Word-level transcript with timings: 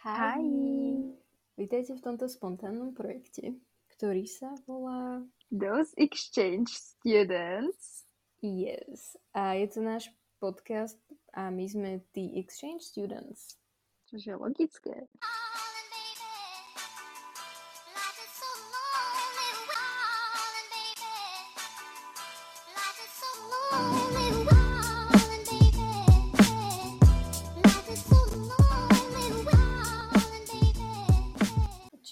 Hi. 0.00 0.40
Vítajte 1.60 1.92
v 1.92 2.00
tomto 2.00 2.24
spontánnom 2.24 2.96
projekte, 2.96 3.52
ktorý 3.92 4.24
sa 4.24 4.56
volá 4.64 5.20
Those 5.52 5.92
exchange 6.00 6.72
students. 6.72 8.08
Yes. 8.40 9.20
A 9.36 9.60
je 9.60 9.68
to 9.68 9.84
náš 9.84 10.08
podcast 10.40 10.96
a 11.36 11.52
my 11.52 11.68
sme 11.68 12.00
tí 12.16 12.32
exchange 12.40 12.88
students. 12.88 13.60
Čože 14.08 14.32
je 14.32 14.40
logické. 14.40 15.04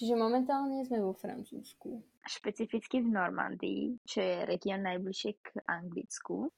Čiže 0.09 0.25
momentálne 0.25 0.81
sme 0.89 1.05
vo 1.05 1.13
Francúzsku. 1.13 2.01
Špecificky 2.25 3.05
v 3.05 3.13
Normandii, 3.13 4.01
čo 4.09 4.25
je 4.25 4.41
región 4.41 4.81
najbližšie 4.81 5.31
k 5.37 5.61
Anglicku. 5.69 6.49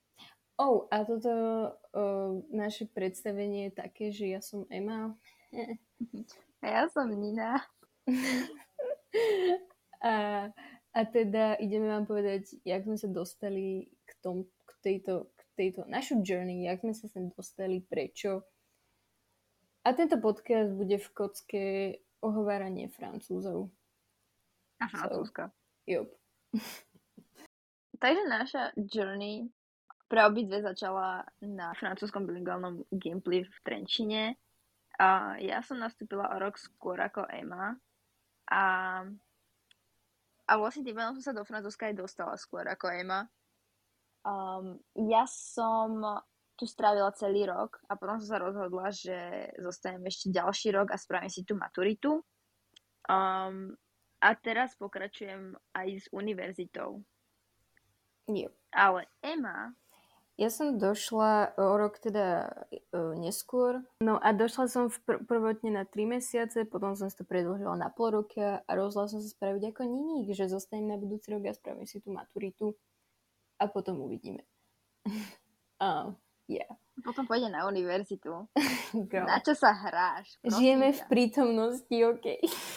Oh, 0.55 0.87
a 0.87 1.03
toto 1.03 1.35
uh, 1.67 2.31
naše 2.47 2.87
predstavenie 2.87 3.67
je 3.67 3.73
také, 3.75 4.15
že 4.15 4.31
ja 4.31 4.39
som 4.39 4.63
Emma. 4.71 5.19
A 6.63 6.65
ja 6.79 6.87
som 6.95 7.11
Nina. 7.11 7.59
a, 9.99 10.47
a 10.95 10.99
teda 11.11 11.59
ideme 11.59 11.91
vám 11.91 12.07
povedať, 12.07 12.55
jak 12.63 12.87
sme 12.87 12.95
sa 12.95 13.11
dostali 13.11 13.91
k, 14.07 14.11
tom, 14.23 14.47
k, 14.47 14.71
tejto, 14.79 15.27
k 15.35 15.41
tejto 15.59 15.83
našu 15.91 16.23
journey, 16.23 16.71
jak 16.71 16.87
sme 16.87 16.95
sa 16.95 17.11
sem 17.11 17.27
dostali, 17.35 17.83
prečo. 17.83 18.47
A 19.83 19.91
tento 19.91 20.23
podcast 20.23 20.71
bude 20.71 20.95
v 20.95 21.07
kocke 21.11 21.65
ohováranie 22.21 22.87
francúzov. 22.93 23.69
A 24.81 24.85
francúzska. 24.89 25.49
So, 25.49 25.89
yep. 25.89 26.07
Takže 28.01 28.23
naša 28.25 28.63
journey 28.77 29.49
pre 30.09 30.25
obidve 30.25 30.59
začala 30.59 31.23
na 31.39 31.71
francúzskom 31.77 32.25
bilingválnom 32.25 32.83
gameplay 32.91 33.45
v 33.45 33.57
Trenčine. 33.63 34.35
A 34.99 35.39
ja 35.39 35.63
som 35.63 35.79
nastúpila 35.79 36.27
o 36.33 36.35
rok 36.35 36.59
skôr 36.59 36.99
ako 36.99 37.29
Emma. 37.31 37.77
A, 38.51 38.63
a 40.49 40.51
vlastne 40.59 40.83
tým 40.83 40.99
som 40.99 41.23
sa 41.23 41.31
do 41.31 41.47
Francúzska 41.47 41.87
aj 41.87 41.95
dostala 41.95 42.35
skôr 42.35 42.67
ako 42.67 42.91
Emma. 42.91 43.23
Um, 44.21 44.77
ja 44.93 45.23
som 45.25 46.03
tu 46.61 46.69
strávila 46.69 47.09
celý 47.17 47.49
rok 47.49 47.81
a 47.89 47.97
potom 47.97 48.21
som 48.21 48.37
sa 48.37 48.37
rozhodla, 48.37 48.93
že 48.93 49.49
zostanem 49.57 50.05
ešte 50.05 50.29
ďalší 50.29 50.77
rok 50.77 50.93
a 50.93 51.01
spravím 51.01 51.33
si 51.33 51.41
tú 51.41 51.57
maturitu. 51.57 52.21
Um, 53.09 53.73
a 54.21 54.37
teraz 54.37 54.77
pokračujem 54.77 55.57
aj 55.73 55.87
s 55.97 56.05
univerzitou. 56.13 57.01
Yep. 58.29 58.53
Ale 58.77 59.09
Emma... 59.25 59.73
Ja 60.39 60.49
som 60.49 60.81
došla 60.81 61.53
o 61.59 61.77
rok 61.77 62.01
teda 62.01 62.49
uh, 62.95 63.13
neskôr. 63.13 63.81
No 64.01 64.17
a 64.17 64.33
došla 64.33 64.65
som 64.69 64.89
v 64.89 64.97
pr- 65.05 65.21
prvotne 65.25 65.69
na 65.69 65.83
3 65.85 66.17
mesiace, 66.17 66.65
potom 66.65 66.97
som 66.97 67.13
si 67.13 67.17
to 67.19 67.25
predlžila 67.27 67.77
na 67.77 67.93
pol 67.93 68.09
roka 68.09 68.63
a 68.65 68.71
rozhodla 68.73 69.11
som 69.11 69.21
sa 69.21 69.29
spraviť 69.29 69.69
ako 69.69 69.81
niník, 69.85 70.33
že 70.33 70.49
zostanem 70.49 70.89
na 70.89 70.97
budúci 70.97 71.29
rok 71.29 71.45
a 71.45 71.53
spravím 71.53 71.85
si 71.85 72.01
tú 72.01 72.09
maturitu 72.09 72.73
a 73.61 73.69
potom 73.69 74.01
uvidíme. 74.01 74.41
uh, 75.85 76.09
yeah. 76.59 76.71
Potom 77.01 77.23
pôjde 77.25 77.49
na 77.49 77.65
univerzitu. 77.65 78.45
na 79.29 79.37
čo 79.41 79.55
sa 79.55 79.71
hráš? 79.73 80.37
Žijeme 80.43 80.91
v 80.91 81.01
prítomnosti, 81.07 81.95
OK. 81.95 82.27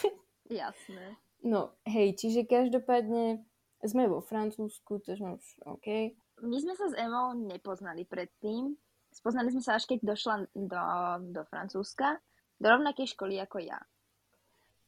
Jasné. 0.49 1.19
No, 1.45 1.77
hej, 1.85 2.17
čiže 2.17 2.49
každopádne 2.49 3.45
sme 3.85 4.09
vo 4.09 4.23
Francúzsku, 4.23 4.97
to 5.05 5.13
sme 5.13 5.37
už 5.37 5.45
OK. 5.69 6.17
My 6.41 6.57
sme 6.57 6.73
sa 6.73 6.89
s 6.89 6.97
Emou 6.97 7.37
nepoznali 7.37 8.03
predtým. 8.03 8.73
Spoznali 9.13 9.53
sme 9.53 9.63
sa 9.63 9.77
až 9.77 9.87
keď 9.87 10.03
došla 10.03 10.35
do, 10.51 10.83
do 11.31 11.41
Francúzska, 11.47 12.19
do 12.59 12.67
rovnakej 12.67 13.13
školy 13.15 13.39
ako 13.39 13.63
ja. 13.63 13.79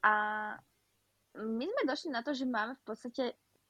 A 0.03 0.13
my 1.38 1.63
sme 1.63 1.81
došli 1.88 2.09
na 2.12 2.25
to, 2.25 2.33
že 2.33 2.50
máme 2.50 2.75
v 2.75 2.83
podstate 2.83 3.23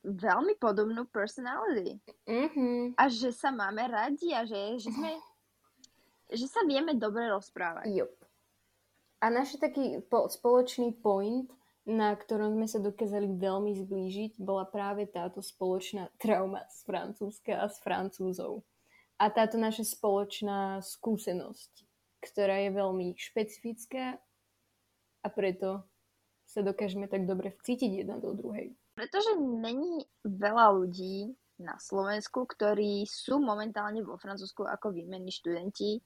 veľmi 0.07 0.55
podobnú 0.55 1.03
personality. 1.11 1.99
Mm-hmm. 2.23 2.95
A 2.95 3.03
že 3.11 3.35
sa 3.35 3.51
máme 3.51 3.83
radi 3.91 4.31
a 4.31 4.47
že, 4.47 4.79
že 4.79 4.89
sme 4.89 5.11
že 6.27 6.47
sa 6.47 6.63
vieme 6.67 6.95
dobre 6.95 7.27
rozprávať. 7.31 7.87
Yep. 7.87 8.11
A 9.23 9.25
náš 9.31 9.55
taký 9.59 10.03
po, 10.11 10.27
spoločný 10.27 10.95
point 10.99 11.47
na 11.87 12.11
ktorom 12.11 12.51
sme 12.59 12.67
sa 12.67 12.83
dokázali 12.83 13.39
veľmi 13.39 13.71
zblížiť, 13.79 14.43
bola 14.43 14.67
práve 14.67 15.07
táto 15.07 15.39
spoločná 15.39 16.11
trauma 16.19 16.67
z 16.67 16.83
Francúzska 16.83 17.63
a 17.63 17.71
z 17.71 17.79
Francúzov. 17.79 18.67
A 19.15 19.31
táto 19.31 19.55
naša 19.55 19.87
spoločná 19.87 20.83
skúsenosť, 20.83 21.87
ktorá 22.19 22.59
je 22.67 22.75
veľmi 22.75 23.15
špecifická 23.15 24.19
a 25.23 25.27
preto 25.31 25.87
sa 26.43 26.59
dokážeme 26.59 27.07
tak 27.07 27.23
dobre 27.23 27.55
vcítiť 27.55 28.03
jedna 28.03 28.19
do 28.19 28.35
druhej. 28.35 28.75
Pretože 28.97 29.37
není 29.37 30.01
veľa 30.25 30.73
ľudí 30.73 31.29
na 31.61 31.77
Slovensku, 31.77 32.49
ktorí 32.49 33.05
sú 33.05 33.37
momentálne 33.37 34.01
vo 34.01 34.17
Francúzsku 34.17 34.65
ako 34.65 34.89
výmenní 34.89 35.29
študenti, 35.29 36.01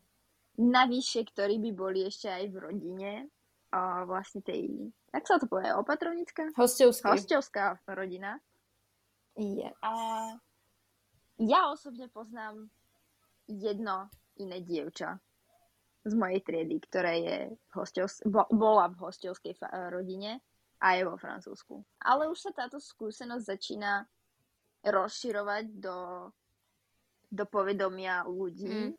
navyše, 0.60 1.24
ktorí 1.24 1.64
by 1.64 1.72
boli 1.72 2.04
ešte 2.04 2.28
aj 2.28 2.44
v 2.52 2.56
rodine, 2.60 3.12
a 3.72 4.04
vlastne 4.04 4.44
tej 4.44 4.92
jak 5.16 5.24
sa 5.24 5.40
to 5.40 5.48
povie, 5.48 5.72
opatrovnícka? 5.72 6.52
Hostovská. 6.60 7.16
Hostovská 7.16 7.80
rodina. 7.88 8.40
Yes. 9.40 9.72
A 9.80 9.92
ja 11.40 11.72
osobne 11.72 12.12
poznám 12.12 12.68
jedno 13.48 14.12
iné 14.40 14.60
dievča 14.60 15.20
z 16.04 16.14
mojej 16.20 16.44
triedy, 16.44 16.84
ktoré 16.84 17.14
je 17.24 17.38
v 17.56 17.72
hostovs- 17.72 18.24
bo- 18.28 18.50
bola 18.52 18.92
v 18.92 19.00
hostovskej 19.08 19.56
rodine 19.88 20.44
a 20.82 20.98
je 20.98 21.06
vo 21.06 21.16
Francúzsku. 21.16 21.86
Ale 22.02 22.26
už 22.28 22.50
sa 22.50 22.52
táto 22.52 22.82
skúsenosť 22.82 23.46
začína 23.46 24.10
rozširovať 24.82 25.66
do, 25.78 26.30
do 27.30 27.46
povedomia 27.46 28.26
ľudí. 28.26 28.90
Mm. 28.90 28.98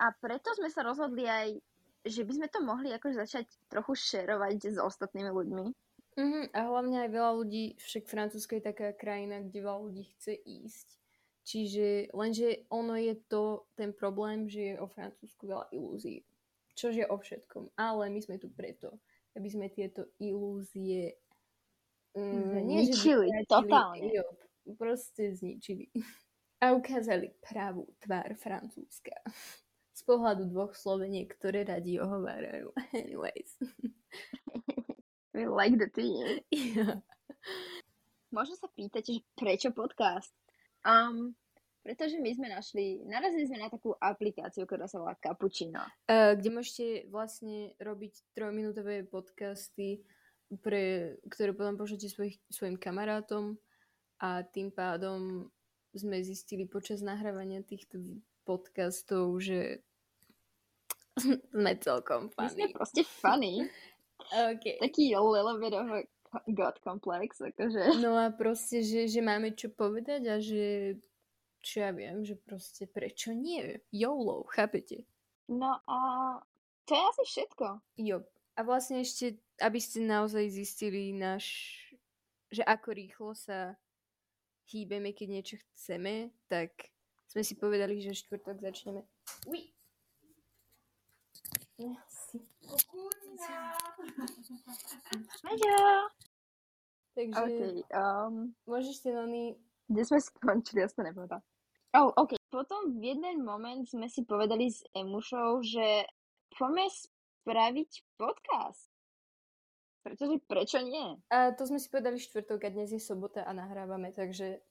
A 0.00 0.06
preto 0.16 0.56
sme 0.56 0.72
sa 0.72 0.82
rozhodli 0.82 1.28
aj 1.28 1.60
že 2.02 2.26
by 2.26 2.32
sme 2.34 2.48
to 2.50 2.58
mohli 2.62 2.90
akože 2.90 3.14
začať 3.14 3.46
trochu 3.70 3.94
šerovať 3.94 4.74
s 4.74 4.78
ostatnými 4.78 5.30
ľuďmi. 5.30 5.66
Mm-hmm, 6.12 6.44
a 6.52 6.60
hlavne 6.68 6.96
aj 7.06 7.10
veľa 7.14 7.32
ľudí, 7.40 7.64
však 7.80 8.10
Francúzsko 8.10 8.58
je 8.58 8.68
taká 8.68 8.92
krajina, 8.92 9.40
kde 9.40 9.64
veľa 9.64 9.80
ľudí 9.80 10.04
chce 10.18 10.34
ísť. 10.34 10.88
Čiže 11.42 11.86
lenže 12.14 12.68
ono 12.70 12.94
je 12.94 13.14
to 13.26 13.66
ten 13.74 13.90
problém, 13.90 14.46
že 14.46 14.74
je 14.74 14.82
o 14.82 14.86
Francúzsku 14.86 15.46
veľa 15.46 15.66
ilúzií. 15.72 16.22
Čož 16.74 17.02
je 17.02 17.06
o 17.06 17.16
všetkom. 17.16 17.74
Ale 17.78 18.12
my 18.12 18.20
sme 18.22 18.36
tu 18.38 18.52
preto, 18.52 18.98
aby 19.36 19.48
sme 19.48 19.66
tieto 19.72 20.12
ilúzie 20.20 21.16
mm, 22.16 22.68
zničili, 22.68 23.28
nie, 23.28 23.44
totálne. 23.48 24.08
Jo, 24.12 24.24
proste 24.76 25.32
zničili. 25.32 25.88
A 26.62 26.78
ukázali 26.78 27.34
pravú 27.42 27.90
tvár 27.98 28.38
Francúzska 28.38 29.18
z 29.92 30.00
pohľadu 30.08 30.48
dvoch 30.48 30.72
Sloveniek, 30.74 31.30
ktoré 31.36 31.62
radi 31.68 32.00
ohovárajú. 32.00 32.72
Anyways. 32.96 33.58
We 35.34 35.48
like 35.48 35.80
the 35.80 35.88
team. 35.88 36.44
Yeah. 36.52 37.00
Možno 38.32 38.56
sa 38.56 38.68
pýtať, 38.68 39.02
že 39.04 39.16
prečo 39.36 39.68
podcast? 39.72 40.32
Um, 40.84 41.36
pretože 41.82 42.16
my 42.22 42.30
sme 42.30 42.48
našli, 42.48 43.02
narazili 43.04 43.50
sme 43.50 43.58
na 43.58 43.68
takú 43.68 43.92
aplikáciu, 43.98 44.64
ktorá 44.64 44.86
sa 44.86 45.02
volá 45.02 45.18
Cappuccino. 45.18 45.82
Uh, 46.06 46.38
kde 46.38 46.50
môžete 46.54 46.86
vlastne 47.10 47.74
robiť 47.82 48.34
trojminútové 48.38 49.04
podcasty, 49.10 50.06
pre, 50.62 51.16
ktoré 51.26 51.50
potom 51.50 51.74
pošlete 51.74 52.06
svojich, 52.06 52.38
svojim 52.48 52.78
kamarátom 52.78 53.58
a 54.22 54.46
tým 54.46 54.70
pádom 54.70 55.50
sme 55.92 56.22
zistili 56.24 56.64
počas 56.64 57.02
nahrávania 57.04 57.60
týchto 57.66 58.00
podcastov, 58.46 59.42
že 59.42 59.82
sme 61.52 61.76
celkom 61.82 62.32
funny. 62.32 62.46
My 62.46 62.54
sme 62.54 62.66
proste 62.72 63.02
funny. 63.04 63.66
okay. 64.32 64.80
Taký 64.80 65.12
little 65.18 65.58
bit 65.60 65.74
of 65.76 65.88
a 65.92 66.00
god 66.48 66.80
complex, 66.80 67.44
akože. 67.44 68.00
No 68.00 68.16
a 68.16 68.32
proste, 68.32 68.80
že, 68.80 69.04
že 69.04 69.20
máme 69.20 69.52
čo 69.52 69.68
povedať 69.68 70.22
a 70.32 70.40
že 70.40 70.96
čo 71.62 71.86
ja 71.86 71.90
viem, 71.94 72.26
že 72.26 72.34
proste 72.34 72.90
prečo 72.90 73.30
nie? 73.30 73.78
YOLO, 73.94 74.44
chápete? 74.50 75.06
No 75.46 75.78
a 75.86 75.98
to 76.84 76.94
je 76.94 77.02
asi 77.02 77.24
všetko. 77.24 77.66
Jo. 78.02 78.26
A 78.58 78.60
vlastne 78.66 79.00
ešte, 79.00 79.40
aby 79.62 79.80
ste 79.80 80.04
naozaj 80.04 80.44
zistili 80.52 81.14
náš, 81.16 81.48
že 82.52 82.60
ako 82.66 82.92
rýchlo 82.92 83.32
sa 83.32 83.78
hýbeme, 84.68 85.16
keď 85.16 85.28
niečo 85.30 85.56
chceme, 85.72 86.34
tak 86.50 86.92
sme 87.30 87.40
si 87.40 87.56
povedali, 87.56 88.02
že 88.02 88.12
štvrtok 88.12 88.60
začneme. 88.60 89.08
Maďa! 95.42 95.78
Takže 97.12 97.36
OK, 97.44 97.60
um, 97.92 98.56
môžeš 98.64 99.04
si 99.04 99.08
Noni... 99.12 99.52
kde 99.84 100.02
sme 100.08 100.16
skončili, 100.16 100.80
ja 100.80 100.88
som 100.88 101.04
to 101.04 101.12
nepovedala. 101.12 101.44
Oh, 101.92 102.08
OK. 102.16 102.40
Potom 102.48 102.96
v 102.96 103.12
jeden 103.12 103.44
moment 103.44 103.84
sme 103.84 104.08
si 104.08 104.24
povedali 104.24 104.72
s 104.72 104.80
Emušou, 104.96 105.60
že 105.60 106.08
poďme 106.56 106.88
spraviť 106.88 107.90
podcast. 108.16 108.88
Pretože 110.00 110.40
prečo 110.48 110.80
nie? 110.80 111.20
A 111.28 111.52
to 111.52 111.68
sme 111.68 111.76
si 111.76 111.92
povedali 111.92 112.16
štvrtok 112.16 112.64
a 112.64 112.72
dnes 112.72 112.96
je 112.96 113.00
sobota 113.00 113.44
a 113.44 113.52
nahrávame, 113.52 114.08
takže 114.16 114.64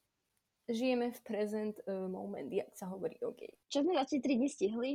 žijeme 0.66 1.14
v 1.14 1.22
present 1.22 1.78
uh, 1.86 2.10
moment, 2.10 2.50
jak 2.50 2.74
sa 2.74 2.90
hovorí, 2.90 3.22
OK. 3.22 3.70
Čo 3.70 3.86
sme 3.86 4.02
za 4.02 4.10
tie 4.10 4.18
3 4.18 4.42
dni 4.42 4.50
stihli? 4.50 4.92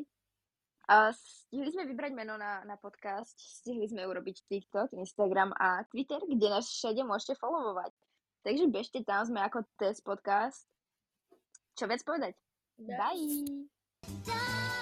A 0.91 1.15
stihli 1.15 1.71
sme 1.71 1.87
vybrať 1.87 2.11
meno 2.11 2.35
na, 2.35 2.67
na 2.67 2.75
podcast, 2.75 3.39
stihli 3.39 3.87
sme 3.87 4.03
urobiť 4.03 4.51
TikTok, 4.51 4.99
Instagram 4.99 5.55
a 5.55 5.87
Twitter, 5.95 6.19
kde 6.27 6.47
nás 6.51 6.67
všade 6.67 7.07
môžete 7.07 7.39
followovať. 7.39 7.95
Takže 8.43 8.67
bežte 8.67 9.01
tam, 9.07 9.23
sme 9.23 9.47
ako 9.47 9.63
test 9.79 10.03
podcast. 10.03 10.67
Čo 11.77 11.85
viac 11.85 12.01
povedať? 12.09 12.33
Bye! 12.81 13.69
Bye. 14.25 14.76